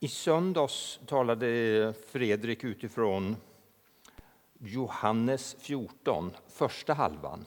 I 0.00 0.08
söndags 0.08 1.00
talade 1.06 1.94
Fredrik 2.10 2.64
utifrån 2.64 3.36
Johannes 4.58 5.56
14, 5.60 6.30
första 6.48 6.94
halvan. 6.94 7.46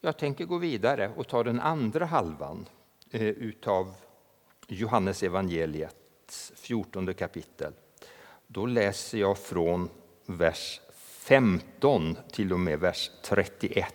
Jag 0.00 0.18
tänker 0.18 0.44
gå 0.44 0.58
vidare 0.58 1.12
och 1.16 1.28
ta 1.28 1.42
den 1.42 1.60
andra 1.60 2.04
halvan 2.04 2.68
eh, 3.10 3.22
utav 3.22 3.94
Johannes 4.68 5.22
evangeliets 5.22 6.52
14 6.56 7.14
kapitel. 7.14 7.72
Då 8.46 8.66
läser 8.66 9.18
jag 9.18 9.38
från 9.38 9.88
vers 10.26 10.80
15 10.94 12.16
till 12.30 12.52
och 12.52 12.60
med 12.60 12.80
vers 12.80 13.10
31. 13.22 13.94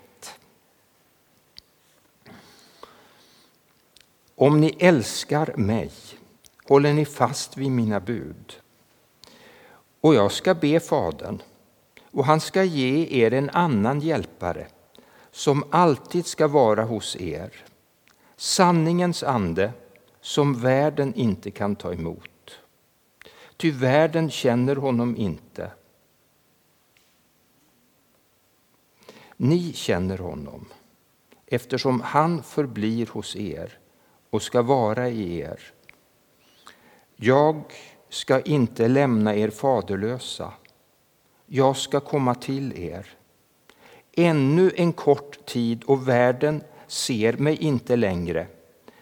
Om 4.36 4.62
ni 4.62 4.76
älskar 4.80 5.58
mig 5.58 5.92
håller 6.70 6.94
ni 6.94 7.06
fast 7.06 7.58
vid 7.58 7.72
mina 7.72 8.00
bud. 8.00 8.60
Och 10.02 10.16
jag 10.16 10.32
ska 10.32 10.54
be 10.54 10.80
Fadern, 10.80 11.42
och 12.12 12.26
han 12.26 12.40
ska 12.40 12.64
ge 12.64 13.24
er 13.24 13.34
en 13.34 13.50
annan 13.50 14.00
hjälpare 14.00 14.68
som 15.32 15.64
alltid 15.70 16.26
ska 16.26 16.48
vara 16.48 16.84
hos 16.84 17.16
er, 17.16 17.66
sanningens 18.36 19.24
ande 19.24 19.74
som 20.22 20.62
världen 20.62 21.14
inte 21.14 21.52
kan 21.52 21.76
ta 21.76 21.94
emot. 21.94 22.60
Ty 23.58 23.72
världen 23.72 24.30
känner 24.30 24.76
honom 24.76 25.16
inte. 25.16 25.72
Ni 29.38 29.74
känner 29.74 30.18
honom 30.18 30.66
eftersom 31.46 32.02
han 32.02 32.44
förblir 32.44 33.08
hos 33.08 33.36
er 33.36 33.80
och 34.30 34.42
ska 34.42 34.62
vara 34.62 35.10
i 35.10 35.40
er. 35.40 35.74
Jag 37.22 37.64
ska 38.10 38.42
inte 38.42 38.88
lämna 38.88 39.36
er 39.36 39.50
faderlösa. 39.50 40.54
Jag 41.46 41.78
ska 41.78 42.00
komma 42.00 42.36
till 42.36 42.80
er. 42.80 43.08
Ännu 44.12 44.72
en 44.76 44.94
kort 44.94 45.46
tid 45.46 45.84
och 45.84 46.08
världen 46.08 46.64
ser 46.88 47.34
mig 47.34 47.56
inte 47.56 47.96
längre, 47.96 48.48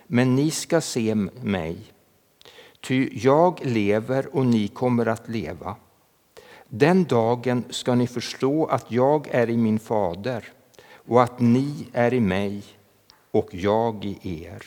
men 0.08 0.36
ni 0.36 0.52
ska 0.52 0.82
se 0.82 1.16
mig. 1.16 1.78
Ty 2.82 3.10
jag 3.14 3.66
lever 3.66 4.36
och 4.36 4.46
ni 4.46 4.68
kommer 4.68 5.06
att 5.06 5.30
leva. 5.30 5.76
Den 6.68 7.04
dagen 7.04 7.64
ska 7.70 7.96
ni 7.96 8.08
förstå 8.08 8.66
att 8.66 8.92
jag 8.92 9.28
är 9.32 9.50
i 9.50 9.58
min 9.58 9.80
fader 9.80 10.44
och 10.94 11.24
att 11.24 11.40
ni 11.40 11.88
är 11.94 12.14
i 12.14 12.20
mig 12.20 12.64
och 13.32 13.50
jag 13.52 14.06
i 14.06 14.44
er. 14.46 14.64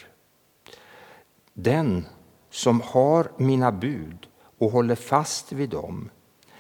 Den 1.53 2.05
som 2.51 2.81
har 2.81 3.31
mina 3.37 3.73
bud 3.73 4.27
och 4.59 4.71
håller 4.71 4.95
fast 4.95 5.53
vid 5.53 5.71
dem, 5.71 6.11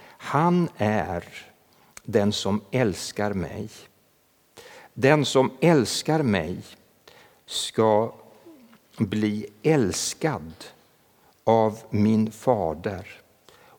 han 0.03 0.69
är 0.77 1.25
den 2.03 2.33
som 2.33 2.61
älskar 2.71 3.33
mig. 3.33 3.69
Den 4.95 5.25
som 5.25 5.51
älskar 5.61 6.23
mig 6.23 6.63
ska 7.47 8.13
bli 8.99 9.47
älskad 9.63 10.53
av 11.45 11.79
min 11.91 12.31
fader 12.33 13.21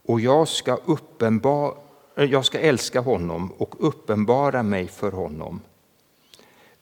och 0.05 0.19
jag 0.19 0.47
ska, 0.47 0.75
uppenbar, 0.75 1.77
jag 2.15 2.45
ska 2.45 2.59
älska 2.59 2.99
honom 2.99 3.51
och 3.57 3.75
uppenbara 3.87 4.63
mig 4.63 4.87
för 4.87 5.11
honom. 5.11 5.61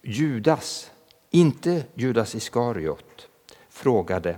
Judas, 0.02 0.92
inte 1.30 1.84
Judas 1.94 2.36
Iskariot, 2.36 3.28
frågade 3.70 4.38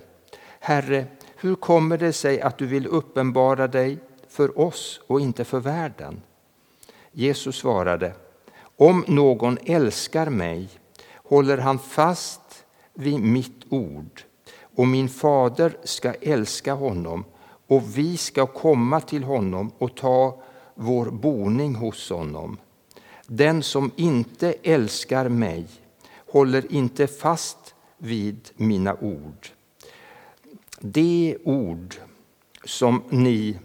Herre, 0.63 1.05
hur 1.35 1.55
kommer 1.55 1.97
det 1.97 2.13
sig 2.13 2.41
att 2.41 2.57
du 2.57 2.65
vill 2.65 2.87
uppenbara 2.87 3.67
dig 3.67 3.97
för 4.27 4.59
oss 4.59 5.01
och 5.07 5.21
inte 5.21 5.45
för 5.45 5.59
världen? 5.59 6.21
Jesus 7.11 7.55
svarade, 7.55 8.13
om 8.77 9.03
någon 9.07 9.57
älskar 9.65 10.29
mig 10.29 10.69
håller 11.15 11.57
han 11.57 11.79
fast 11.79 12.65
vid 12.93 13.19
mitt 13.19 13.61
ord 13.69 14.23
och 14.75 14.87
min 14.87 15.09
fader 15.09 15.77
ska 15.83 16.13
älska 16.13 16.73
honom 16.73 17.23
och 17.67 17.97
vi 17.97 18.17
ska 18.17 18.45
komma 18.45 19.01
till 19.01 19.23
honom 19.23 19.71
och 19.77 19.95
ta 19.95 20.41
vår 20.75 21.05
boning 21.05 21.75
hos 21.75 22.09
honom. 22.09 22.57
Den 23.27 23.63
som 23.63 23.91
inte 23.95 24.53
älskar 24.63 25.29
mig 25.29 25.67
håller 26.31 26.73
inte 26.73 27.07
fast 27.07 27.75
vid 27.97 28.49
mina 28.55 28.95
ord. 28.95 29.51
Det 30.83 31.37
ord 31.43 31.95
som 32.63 33.03
ni 33.09 33.59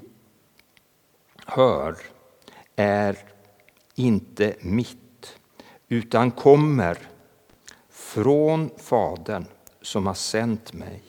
hör 1.47 1.97
är 2.77 3.19
inte 3.95 4.55
mitt, 4.61 5.39
utan 5.89 6.31
kommer 6.31 6.99
från 7.91 8.71
Fadern 8.77 9.45
som 9.83 10.07
har 10.07 10.15
sänt 10.15 10.73
mig. 10.73 11.03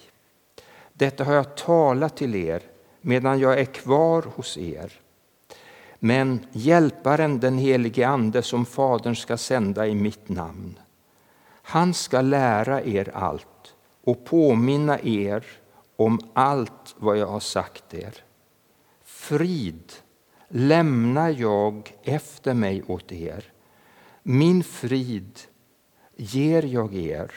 Detta 0.94 1.24
har 1.24 1.34
jag 1.34 1.58
talat 1.58 2.18
till 2.18 2.36
er 2.36 2.64
medan 3.02 3.40
jag 3.40 3.60
är 3.60 3.66
kvar 3.66 4.26
hos 4.36 4.58
er. 4.58 4.94
Men 6.00 6.48
Hjälparen, 6.52 7.40
den 7.40 7.58
helige 7.58 8.08
Ande, 8.08 8.42
som 8.42 8.66
Fadern 8.66 9.16
ska 9.16 9.38
sända 9.38 9.88
i 9.88 9.96
mitt 9.96 10.30
namn, 10.30 10.80
han 11.62 11.94
ska 11.94 12.22
lära 12.22 12.84
er 12.84 13.12
allt 13.14 13.76
och 14.04 14.26
påminna 14.26 15.00
er 15.00 15.46
om 15.98 16.20
allt 16.34 16.96
vad 16.98 17.18
jag 17.18 17.28
har 17.28 17.40
sagt 17.40 17.94
er. 17.94 18.24
Frid 19.04 19.94
lämnar 20.48 21.30
jag 21.30 21.94
efter 22.04 22.54
mig 22.54 22.84
åt 22.88 23.12
er. 23.12 23.52
Min 24.24 24.64
frid 24.64 25.40
ger 26.16 26.64
jag 26.64 26.96
er. 26.96 27.32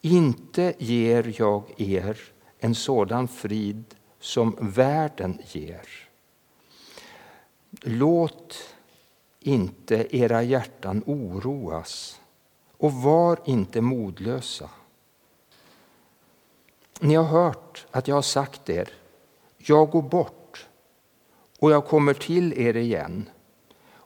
Inte 0.00 0.74
ger 0.78 1.34
jag 1.38 1.80
er 1.80 2.18
en 2.58 2.74
sådan 2.74 3.28
frid 3.28 3.84
som 4.20 4.56
världen 4.60 5.38
ger. 5.52 5.88
Låt 7.82 8.74
inte 9.40 10.16
era 10.16 10.42
hjärtan 10.42 11.02
oroas 11.06 12.20
och 12.76 12.92
var 12.92 13.40
inte 13.44 13.80
modlösa. 13.80 14.70
Ni 17.02 17.14
har 17.14 17.24
hört 17.24 17.86
att 17.90 18.08
jag 18.08 18.14
har 18.14 18.22
sagt 18.22 18.70
er, 18.70 18.88
jag 19.56 19.90
går 19.90 20.02
bort 20.02 20.66
och 21.58 21.70
jag 21.70 21.86
kommer 21.86 22.14
till 22.14 22.58
er 22.58 22.76
igen. 22.76 23.30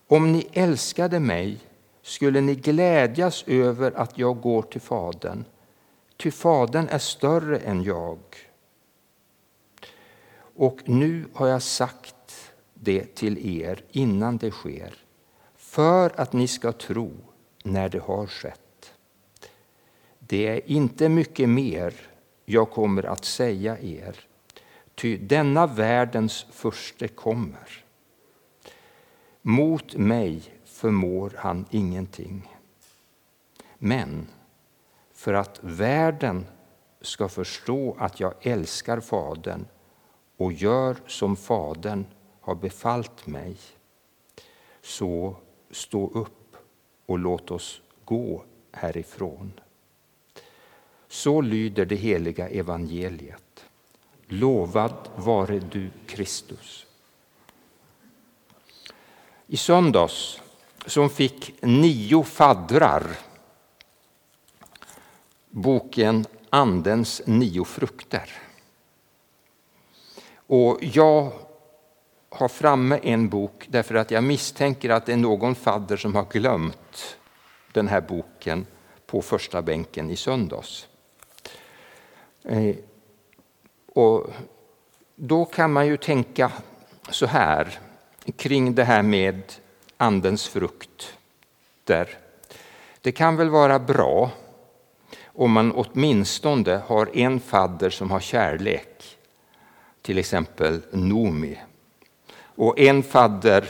Om 0.08 0.32
ni 0.32 0.48
älskade 0.52 1.20
mig 1.20 1.58
skulle 2.02 2.40
ni 2.40 2.54
glädjas 2.54 3.44
över 3.46 3.92
att 3.92 4.18
jag 4.18 4.40
går 4.40 4.62
till 4.62 4.80
Fadern, 4.80 5.44
ty 6.16 6.30
Fadern 6.30 6.88
är 6.88 6.98
större 6.98 7.58
än 7.58 7.82
jag. 7.82 8.18
Och 10.56 10.78
nu 10.84 11.24
har 11.34 11.48
jag 11.48 11.62
sagt 11.62 12.52
det 12.74 13.14
till 13.14 13.60
er 13.60 13.84
innan 13.90 14.36
det 14.36 14.50
sker, 14.50 14.94
för 15.56 16.20
att 16.20 16.32
ni 16.32 16.48
ska 16.48 16.72
tro 16.72 17.12
när 17.62 17.88
det 17.88 18.02
har 18.02 18.26
skett. 18.26 18.92
Det 20.18 20.48
är 20.48 20.70
inte 20.70 21.08
mycket 21.08 21.48
mer 21.48 21.94
jag 22.44 22.70
kommer 22.70 23.02
att 23.02 23.24
säga 23.24 23.78
er, 23.78 24.20
ty 24.94 25.16
denna 25.16 25.66
världens 25.66 26.46
förste 26.50 27.08
kommer. 27.08 27.84
Mot 29.42 29.94
mig 29.94 30.42
förmår 30.64 31.32
han 31.36 31.66
ingenting. 31.70 32.48
Men 33.78 34.26
för 35.12 35.34
att 35.34 35.58
världen 35.62 36.46
ska 37.00 37.28
förstå 37.28 37.96
att 37.98 38.20
jag 38.20 38.34
älskar 38.40 39.00
Fadern 39.00 39.66
och 40.36 40.52
gör 40.52 40.96
som 41.06 41.36
Fadern 41.36 42.06
har 42.40 42.54
befallt 42.54 43.26
mig, 43.26 43.56
så 44.82 45.36
stå 45.70 46.10
upp 46.10 46.56
och 47.06 47.18
låt 47.18 47.50
oss 47.50 47.82
gå 48.04 48.44
härifrån. 48.72 49.52
Så 51.14 51.40
lyder 51.40 51.84
det 51.84 51.94
heliga 51.94 52.48
evangeliet. 52.48 53.64
Lovad 54.26 55.08
vare 55.16 55.58
du, 55.58 55.90
Kristus. 56.06 56.86
I 59.46 59.56
söndags, 59.56 60.40
som 60.86 61.10
fick 61.10 61.62
nio 61.62 62.22
faddrar 62.22 63.02
boken 65.50 66.26
Andens 66.50 67.22
nio 67.26 67.64
frukter. 67.64 68.30
Och 70.46 70.78
jag 70.80 71.32
har 72.28 72.48
framme 72.48 73.00
en 73.02 73.28
bok 73.28 73.66
därför 73.68 73.94
att 73.94 74.10
jag 74.10 74.24
misstänker 74.24 74.90
att 74.90 75.06
det 75.06 75.12
är 75.12 75.16
någon 75.16 75.54
fadder 75.54 75.96
som 75.96 76.14
har 76.14 76.24
glömt 76.24 77.16
den 77.72 77.88
här 77.88 78.00
boken 78.00 78.66
på 79.06 79.22
första 79.22 79.62
bänken 79.62 80.10
i 80.10 80.16
söndags. 80.16 80.88
Eh, 82.44 82.76
och 83.86 84.30
då 85.14 85.44
kan 85.44 85.72
man 85.72 85.86
ju 85.86 85.96
tänka 85.96 86.52
så 87.10 87.26
här 87.26 87.78
kring 88.36 88.74
det 88.74 88.84
här 88.84 89.02
med 89.02 89.42
Andens 89.96 90.48
frukt. 90.48 91.18
Där. 91.84 92.18
Det 93.00 93.12
kan 93.12 93.36
väl 93.36 93.50
vara 93.50 93.78
bra 93.78 94.30
om 95.24 95.52
man 95.52 95.72
åtminstone 95.72 96.80
har 96.86 97.16
en 97.16 97.40
fadder 97.40 97.90
som 97.90 98.10
har 98.10 98.20
kärlek, 98.20 99.16
till 100.02 100.18
exempel 100.18 100.80
Nomi, 100.90 101.60
och 102.36 102.78
en 102.78 103.02
fadder 103.02 103.68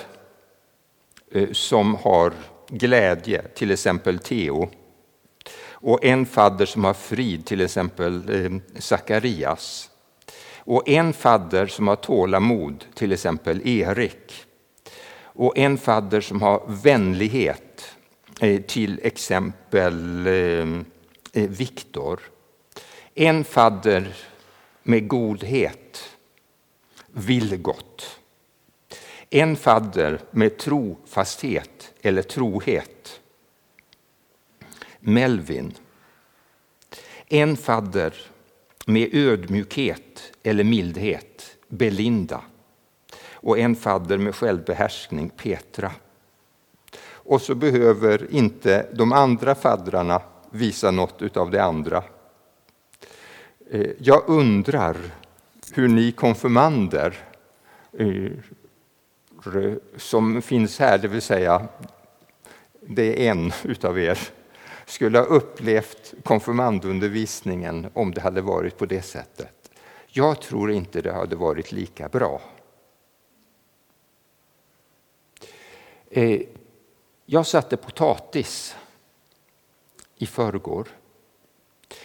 eh, 1.31 1.53
som 1.53 1.95
har 1.95 2.33
glädje, 2.69 3.43
till 3.43 3.71
exempel 3.71 4.19
Theo, 4.19 4.71
och 5.85 6.05
en 6.05 6.27
fadder 6.27 6.67
som 6.67 6.85
har 6.85 6.95
frid, 6.95 7.47
till 7.47 7.61
exempel 7.61 8.45
eh, 8.45 8.81
Sakarias, 8.81 9.91
och 10.57 10.89
en 10.89 11.13
fadder 11.13 11.67
som 11.67 11.89
har 11.89 11.97
tålamod, 11.97 12.85
till 12.95 13.13
exempel 13.13 13.69
Erik, 13.69 14.45
och 15.17 15.59
en 15.59 15.79
fadder 15.79 16.21
som 16.21 16.43
har 16.43 16.63
vänlighet, 16.67 17.97
eh, 18.41 18.61
till 18.63 19.01
exempel 19.03 20.27
eh, 20.27 21.49
Viktor. 21.49 22.21
En 23.15 23.45
fadder 23.45 24.15
med 24.83 25.09
godhet, 25.09 26.11
Vilgot. 27.13 28.19
En 29.31 29.57
fadder 29.57 30.21
med 30.31 30.59
trofasthet 30.59 31.93
eller 32.03 32.23
trohet, 32.23 33.21
Melvin. 35.05 35.73
En 37.29 37.57
fadder 37.57 38.15
med 38.87 39.15
ödmjukhet 39.15 40.33
eller 40.43 40.65
mildhet, 40.65 41.57
Belinda. 41.69 42.41
Och 43.33 43.59
en 43.59 43.77
fadder 43.77 44.19
med 44.19 44.35
självbehärskning, 44.35 45.31
Petra. 45.31 45.93
Och 47.07 47.43
så 47.43 47.55
behöver 47.55 48.27
inte 48.31 48.87
de 48.93 49.13
andra 49.13 49.55
faddrarna 49.55 50.23
visa 50.51 50.91
något 50.91 51.37
av 51.37 51.51
det 51.51 51.63
andra. 51.63 52.05
Eh, 53.71 53.91
jag 53.99 54.23
undrar 54.27 54.97
hur 55.73 55.89
ni 55.89 56.13
konfirmander 56.13 57.15
eh, 57.99 58.33
som 59.97 60.43
finns 60.43 60.79
här, 60.79 60.99
det 60.99 61.09
vill 61.09 61.23
säga 61.23 61.69
det 62.81 63.27
är 63.27 63.31
en 63.31 63.53
utav 63.63 63.99
er, 63.99 64.19
skulle 64.87 65.19
ha 65.19 65.27
upplevt 65.27 66.15
konfirmandundervisningen 66.25 67.91
om 67.95 68.15
det 68.15 68.21
hade 68.21 68.41
varit 68.41 68.79
på 68.79 68.87
det 68.87 69.03
sättet. 69.03 69.71
Jag 70.07 70.41
tror 70.41 70.71
inte 70.71 71.03
det 71.03 71.13
hade 71.13 71.37
varit 71.37 71.73
lika 71.73 72.09
bra. 72.09 72.41
Eh, 76.11 76.41
jag 77.27 77.47
satte 77.47 77.77
potatis 77.77 78.77
i 80.17 80.27
förrgår. 80.27 80.89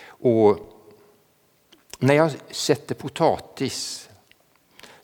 Och 0.05 0.57
när 1.99 2.13
jag 2.13 2.31
sätter 2.51 2.95
potatis 2.95 4.09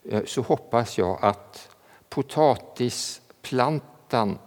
eh, 0.04 0.24
så 0.24 0.42
hoppas 0.42 0.98
jag 0.98 1.18
att 1.22 1.76
potatisplantan 2.08 4.38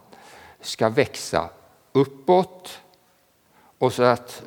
ska 0.61 0.89
växa 0.89 1.49
uppåt 1.91 2.79
och 3.79 3.93
så 3.93 4.03
att 4.03 4.43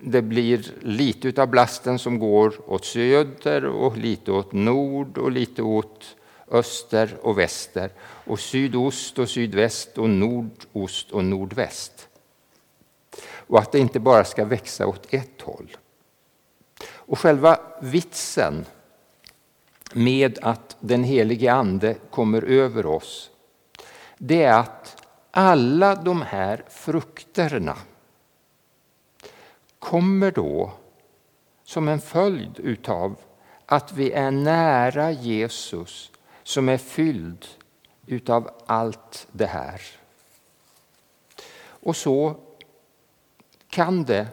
det 0.00 0.22
blir 0.22 0.74
lite 0.80 1.42
av 1.42 1.48
blasten 1.48 1.98
som 1.98 2.18
går 2.18 2.70
åt 2.70 2.84
söder 2.84 3.64
och 3.64 3.96
lite 3.96 4.32
åt 4.32 4.52
nord 4.52 5.18
och 5.18 5.30
lite 5.30 5.62
åt 5.62 6.16
öster 6.50 7.16
och 7.22 7.38
väster 7.38 7.90
och 8.00 8.40
sydost 8.40 9.18
och 9.18 9.28
sydväst 9.28 9.98
och 9.98 10.10
nordost 10.10 11.10
och 11.10 11.24
nordväst. 11.24 12.08
Och 13.30 13.58
att 13.58 13.72
det 13.72 13.78
inte 13.78 14.00
bara 14.00 14.24
ska 14.24 14.44
växa 14.44 14.86
åt 14.86 15.14
ett 15.14 15.42
håll. 15.42 15.76
Och 16.84 17.18
själva 17.18 17.60
vitsen 17.80 18.64
med 19.92 20.38
att 20.42 20.76
den 20.80 21.04
helige 21.04 21.52
Ande 21.52 21.94
kommer 22.10 22.42
över 22.42 22.86
oss, 22.86 23.30
det 24.18 24.42
är 24.42 24.58
att 24.58 25.04
alla 25.30 25.94
de 25.94 26.22
här 26.22 26.64
frukterna 26.68 27.76
kommer 29.88 30.30
då 30.30 30.72
som 31.64 31.88
en 31.88 32.00
följd 32.00 32.60
utav 32.60 33.16
att 33.66 33.92
vi 33.92 34.12
är 34.12 34.30
nära 34.30 35.10
Jesus 35.10 36.10
som 36.42 36.68
är 36.68 36.76
fylld 36.76 37.46
utav 38.06 38.50
allt 38.66 39.28
det 39.32 39.46
här. 39.46 39.82
Och 41.58 41.96
så 41.96 42.34
kan 43.68 44.04
det 44.04 44.28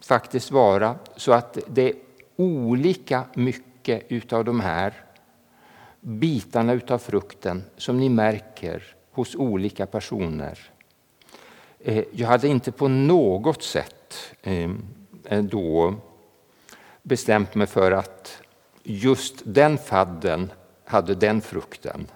faktiskt 0.00 0.50
vara 0.50 0.98
så 1.16 1.32
att 1.32 1.58
det 1.66 1.90
är 1.90 1.96
olika 2.36 3.24
mycket 3.34 4.06
utav 4.08 4.44
de 4.44 4.60
här 4.60 5.04
bitarna 6.00 6.72
utav 6.72 6.98
frukten 6.98 7.64
som 7.76 8.00
ni 8.00 8.08
märker 8.08 8.96
hos 9.10 9.34
olika 9.34 9.86
personer. 9.86 10.70
Eh, 11.82 12.04
jag 12.12 12.28
hade 12.28 12.48
inte 12.48 12.72
på 12.72 12.88
något 12.88 13.62
sätt 13.62 14.14
ehm, 14.42 14.82
eh, 15.24 15.42
då 15.42 15.94
bestämt 17.02 17.54
mig 17.54 17.66
för 17.66 17.92
att 17.92 18.42
just 18.82 19.34
den 19.44 19.78
fadden 19.78 20.52
hade 20.84 21.14
den 21.14 21.40
frukten. 21.40 22.06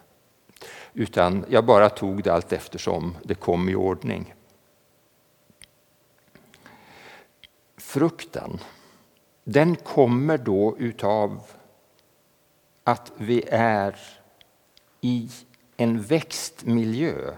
Utan 0.92 1.44
jag 1.48 1.64
bara 1.64 1.88
tog 1.88 2.22
det 2.22 2.34
allt 2.34 2.52
eftersom 2.52 3.16
det 3.22 3.34
kom 3.34 3.68
i 3.68 3.74
ordning. 3.74 4.34
frukten, 7.94 8.58
den 9.44 9.76
kommer 9.76 10.38
då 10.38 10.76
utav 10.78 11.40
att 12.84 13.12
vi 13.16 13.44
är 13.50 13.96
i 15.00 15.30
en 15.76 16.02
växtmiljö 16.02 17.34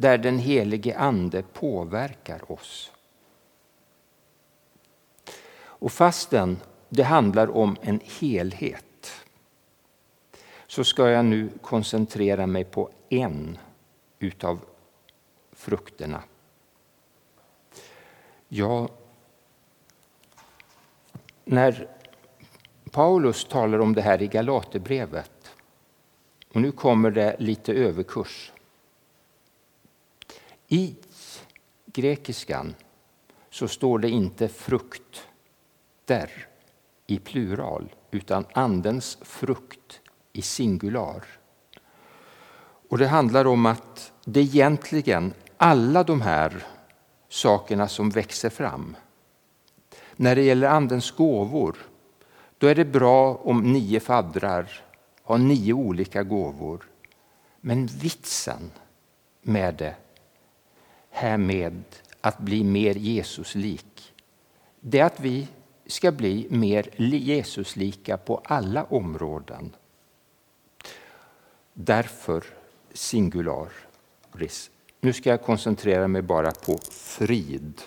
där 0.00 0.18
den 0.18 0.38
helige 0.38 0.98
Ande 0.98 1.42
påverkar 1.42 2.52
oss. 2.52 2.92
Och 5.62 5.92
fastän 5.92 6.60
det 6.88 7.02
handlar 7.02 7.56
om 7.56 7.76
en 7.80 8.00
helhet 8.20 9.12
så 10.66 10.84
ska 10.84 11.08
jag 11.08 11.24
nu 11.24 11.50
koncentrera 11.62 12.46
mig 12.46 12.64
på 12.64 12.90
en 13.08 13.58
utav 14.18 14.60
frukterna. 15.52 16.22
Ja... 18.48 18.88
när 21.44 21.88
Paulus 22.90 23.44
talar 23.44 23.78
om 23.78 23.94
det 23.94 24.02
här 24.02 24.22
i 24.22 24.26
Galaterbrevet, 24.26 25.52
och 26.52 26.60
nu 26.60 26.72
kommer 26.72 27.10
det 27.10 27.36
lite 27.38 27.72
överkurs. 27.72 28.52
I 30.72 30.94
grekiskan 31.86 32.74
så 33.50 33.68
står 33.68 33.98
det 33.98 34.08
inte 34.10 34.48
frukt 34.48 35.28
där 36.04 36.30
i 37.06 37.18
plural, 37.18 37.94
utan 38.10 38.44
Andens 38.52 39.18
frukt 39.22 40.00
i 40.32 40.42
singular. 40.42 41.24
Och 42.88 42.98
Det 42.98 43.06
handlar 43.06 43.44
om 43.44 43.66
att 43.66 44.12
det 44.24 44.40
egentligen 44.40 45.34
alla 45.56 46.04
de 46.04 46.20
här 46.20 46.66
sakerna 47.28 47.88
som 47.88 48.10
växer 48.10 48.50
fram 48.50 48.96
när 50.16 50.36
det 50.36 50.42
gäller 50.42 50.68
Andens 50.68 51.10
gåvor, 51.10 51.76
då 52.58 52.66
är 52.66 52.74
det 52.74 52.84
bra 52.84 53.34
om 53.34 53.72
nio 53.72 54.00
faddrar 54.00 54.84
har 55.22 55.38
nio 55.38 55.72
olika 55.72 56.22
gåvor. 56.22 56.88
Men 57.60 57.86
vitsen 57.86 58.70
med 59.42 59.74
det 59.74 59.94
härmed 61.10 61.84
att 62.20 62.38
bli 62.38 62.64
mer 62.64 62.94
Jesuslik, 62.94 64.14
det 64.80 64.98
är 64.98 65.04
att 65.04 65.20
vi 65.20 65.48
ska 65.86 66.12
bli 66.12 66.46
mer 66.50 66.88
Jesuslika 66.96 68.16
på 68.16 68.42
alla 68.44 68.84
områden. 68.84 69.76
Därför 71.72 72.44
singularis. 72.92 74.70
Nu 75.00 75.12
ska 75.12 75.30
jag 75.30 75.42
koncentrera 75.42 76.08
mig 76.08 76.22
bara 76.22 76.50
på 76.50 76.78
frid. 76.90 77.82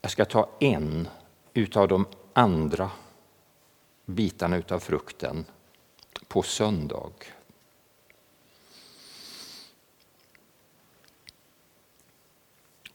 Jag 0.00 0.10
ska 0.10 0.24
ta 0.24 0.48
en 0.60 1.08
utav 1.54 1.88
de 1.88 2.06
andra 2.32 2.90
bitarna 4.06 4.56
utav 4.56 4.78
frukten 4.78 5.44
på 6.28 6.42
söndag. 6.42 7.12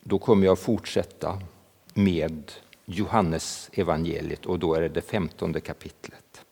Då 0.07 0.19
kommer 0.19 0.45
jag 0.45 0.59
fortsätta 0.59 1.41
med 1.93 2.51
Johannes 2.85 3.69
evangeliet 3.73 4.45
och 4.45 4.59
då 4.59 4.73
är 4.73 4.81
det 4.81 4.89
det 4.89 5.01
femtonde 5.01 5.61
kapitlet. 5.61 6.45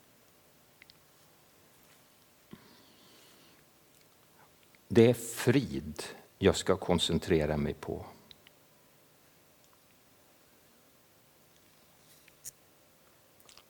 Det 4.87 5.09
är 5.09 5.13
frid 5.13 6.03
jag 6.37 6.55
ska 6.55 6.75
koncentrera 6.75 7.57
mig 7.57 7.73
på. 7.73 8.05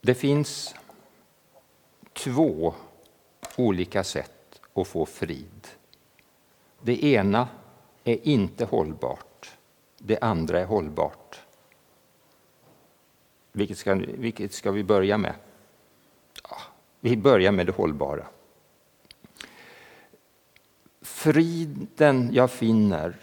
Det 0.02 0.16
finns 0.16 0.76
två 2.14 2.74
olika 3.58 4.04
sätt 4.04 4.62
att 4.74 4.88
få 4.88 5.06
frid. 5.06 5.68
Det 6.82 7.04
ena 7.04 7.48
är 8.04 8.28
inte 8.28 8.66
hållbart, 8.66 9.33
det 10.06 10.20
andra 10.20 10.60
är 10.60 10.66
hållbart. 10.66 11.42
Vilket 13.52 13.78
ska, 13.78 13.96
vilket 13.96 14.54
ska 14.54 14.72
vi 14.72 14.84
börja 14.84 15.18
med? 15.18 15.36
Ja, 16.50 16.58
vi 17.00 17.18
börjar 17.18 17.52
med 17.52 17.66
det 17.66 17.72
hållbara. 17.72 18.28
Friden 21.02 22.30
jag 22.34 22.52
finner 22.52 23.16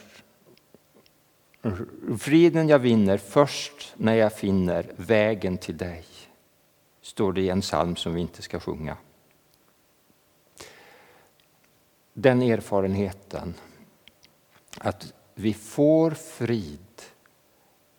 Friden 2.18 2.68
jag 2.68 2.78
vinner 2.78 3.18
först 3.18 3.94
när 3.96 4.14
jag 4.14 4.32
finner 4.32 4.92
vägen 4.96 5.58
till 5.58 5.76
dig, 5.76 6.04
står 7.02 7.32
det 7.32 7.40
i 7.40 7.48
en 7.48 7.60
psalm 7.60 7.96
som 7.96 8.14
vi 8.14 8.20
inte 8.20 8.42
ska 8.42 8.60
sjunga. 8.60 8.96
Den 12.12 12.42
erfarenheten 12.42 13.54
att 14.78 15.12
vi 15.40 15.54
får 15.54 16.10
frid 16.10 17.02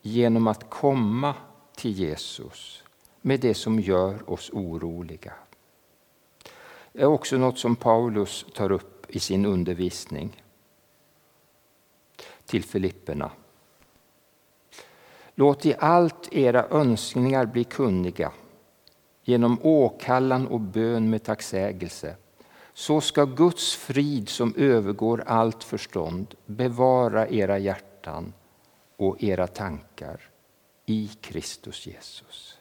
genom 0.02 0.48
att 0.48 0.70
komma 0.70 1.36
till 1.76 1.92
Jesus 1.92 2.84
med 3.22 3.40
det 3.40 3.54
som 3.54 3.80
gör 3.80 4.30
oss 4.30 4.50
oroliga. 4.54 5.34
Det 6.94 7.02
är 7.02 7.06
också 7.06 7.38
något 7.38 7.60
som 7.60 7.76
Paulus 7.76 8.46
tar 8.54 8.72
upp 8.72 9.16
i 9.16 9.20
sin 9.20 9.46
undervisning 9.46 10.44
till 12.46 12.64
Filipperna. 12.64 13.32
Låt 15.36 15.66
i 15.66 15.76
allt 15.80 16.34
era 16.34 16.68
önskningar 16.70 17.46
bli 17.46 17.64
kunniga 17.64 18.32
genom 19.24 19.60
åkallan 19.62 20.48
och 20.48 20.60
bön 20.60 21.10
med 21.10 21.24
tacksägelse. 21.24 22.16
Så 22.74 23.02
ska 23.02 23.26
Guds 23.26 23.76
frid 23.76 24.30
som 24.30 24.56
övergår 24.56 25.24
allt 25.28 25.64
förstånd 25.64 26.36
bevara 26.46 27.28
era 27.28 27.58
hjärtan 27.58 28.34
och 28.98 29.24
era 29.24 29.48
tankar 29.48 30.30
i 30.86 31.08
Kristus 31.22 31.88
Jesus. 31.88 32.60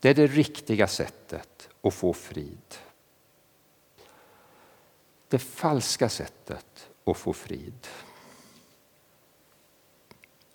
Det 0.00 0.10
är 0.10 0.14
det 0.14 0.26
riktiga 0.26 0.86
sättet 0.86 1.68
att 1.82 1.94
få 1.94 2.12
frid. 2.12 2.74
Det 5.28 5.38
falska 5.38 6.08
sättet 6.08 6.88
att 7.04 7.16
få 7.16 7.32
frid 7.32 7.86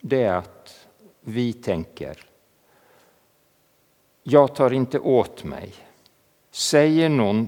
det 0.06 0.24
är 0.24 0.34
att 0.34 0.88
vi 1.22 1.54
tänker 1.54 2.26
jag 4.24 4.56
tar 4.56 4.74
inte 4.74 5.00
åt 5.00 5.44
mig. 5.44 5.74
Säger 6.54 7.10
någon 7.10 7.48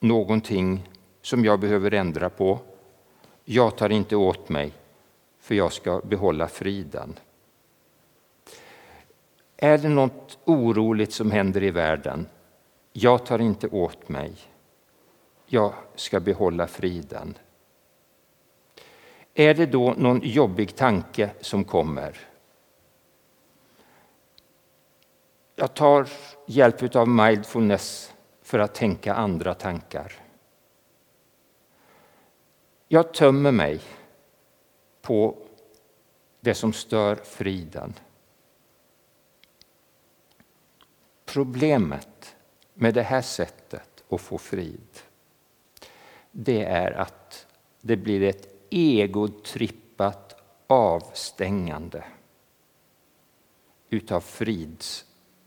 någonting 0.00 0.88
som 1.22 1.44
jag 1.44 1.60
behöver 1.60 1.94
ändra 1.94 2.30
på, 2.30 2.58
jag 3.44 3.76
tar 3.76 3.90
inte 3.90 4.16
åt 4.16 4.48
mig 4.48 4.72
för 5.40 5.54
jag 5.54 5.72
ska 5.72 6.00
behålla 6.00 6.48
friden. 6.48 7.18
Är 9.56 9.78
det 9.78 9.88
något 9.88 10.38
oroligt 10.44 11.12
som 11.12 11.30
händer 11.30 11.62
i 11.62 11.70
världen? 11.70 12.26
Jag 12.92 13.26
tar 13.26 13.38
inte 13.38 13.68
åt 13.68 14.08
mig. 14.08 14.32
Jag 15.46 15.72
ska 15.94 16.20
behålla 16.20 16.66
friden. 16.66 17.38
Är 19.34 19.54
det 19.54 19.66
då 19.66 19.94
någon 19.96 20.20
jobbig 20.24 20.76
tanke 20.76 21.30
som 21.40 21.64
kommer? 21.64 22.33
Jag 25.54 25.74
tar 25.74 26.08
hjälp 26.46 26.96
av 26.96 27.08
mindfulness 27.08 28.14
för 28.42 28.58
att 28.58 28.74
tänka 28.74 29.14
andra 29.14 29.54
tankar. 29.54 30.12
Jag 32.88 33.14
tömmer 33.14 33.52
mig 33.52 33.80
på 35.02 35.38
det 36.40 36.54
som 36.54 36.72
stör 36.72 37.16
friden. 37.16 37.94
Problemet 41.24 42.36
med 42.74 42.94
det 42.94 43.02
här 43.02 43.22
sättet 43.22 44.04
att 44.08 44.20
få 44.20 44.38
frid 44.38 45.02
det 46.36 46.64
är 46.64 46.92
att 46.92 47.46
det 47.80 47.96
blir 47.96 48.22
ett 48.22 48.48
egotrippat 48.70 50.40
avstängande 50.66 52.04
utav 53.88 54.20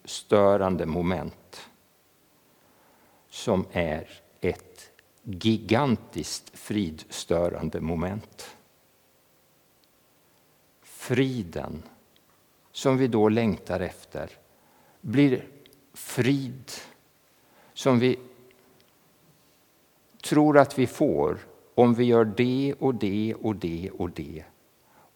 störande 0.07 0.85
moment 0.85 1.69
som 3.29 3.65
är 3.71 4.09
ett 4.41 4.91
gigantiskt 5.23 6.59
fridstörande 6.59 7.81
moment. 7.81 8.55
Friden 10.81 11.83
som 12.71 12.97
vi 12.97 13.07
då 13.07 13.29
längtar 13.29 13.79
efter 13.79 14.29
blir 15.01 15.45
frid 15.93 16.71
som 17.73 17.99
vi 17.99 18.19
tror 20.23 20.57
att 20.57 20.79
vi 20.79 20.87
får 20.87 21.37
om 21.75 21.93
vi 21.93 22.03
gör 22.03 22.25
det 22.25 22.73
och 22.79 22.95
det 22.95 23.35
och 23.35 23.55
det 23.55 23.91
och 23.91 24.09
det. 24.09 24.43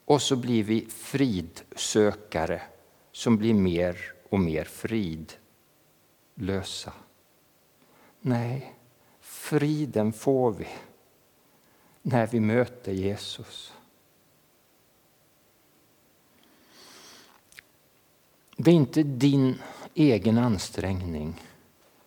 Och 0.06 0.22
så 0.22 0.36
blir 0.36 0.64
vi 0.64 0.86
fridsökare 0.90 2.62
som 3.12 3.38
blir 3.38 3.54
mer 3.54 3.98
och 4.32 4.40
mer 4.40 4.64
fridlösa. 6.36 6.94
Nej, 8.22 8.76
friden 9.20 10.14
får 10.14 10.52
vi 10.52 10.68
när 12.02 12.28
vi 12.28 12.40
möter 12.40 12.92
Jesus. 12.92 13.74
Det 18.58 18.72
är 18.72 18.76
inte 18.76 19.04
din 19.04 19.62
egen 19.94 20.38
ansträngning 20.38 21.42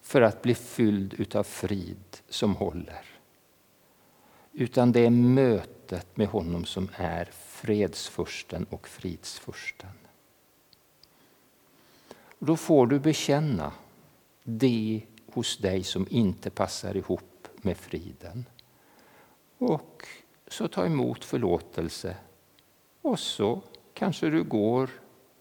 för 0.00 0.23
att 0.23 0.43
bli 0.43 0.54
fylld 0.54 1.37
av 1.37 1.43
frid 1.43 2.16
som 2.28 2.57
håller. 2.57 3.04
Utan 4.52 4.93
det 4.93 5.07
är 5.07 5.11
mötet 5.11 6.16
med 6.16 6.28
honom 6.28 6.64
som 6.64 6.88
är 6.97 7.25
fredsfursten 7.25 8.66
och 8.71 8.88
fridsfursten 8.88 10.03
då 12.38 12.57
får 12.57 12.87
du 12.87 12.99
bekänna 12.99 13.73
det 14.43 15.03
hos 15.33 15.59
dig 15.59 15.83
som 15.83 16.07
inte 16.11 16.50
passar 16.50 16.97
ihop 16.97 17.49
med 17.57 17.76
friden. 17.76 18.45
Och 19.59 20.07
så 20.47 20.69
ta 20.69 20.87
emot 20.87 21.25
förlåtelse. 21.25 22.17
Och 23.03 23.19
så 23.19 23.62
kanske 23.95 24.31
du 24.31 24.43
går 24.45 24.91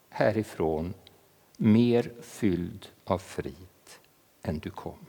härifrån 0.09 0.93
mer 1.57 2.11
fylld 2.21 2.87
av 3.03 3.17
frid 3.17 3.55
än 4.41 4.59
du 4.59 4.69
kom. 4.69 5.05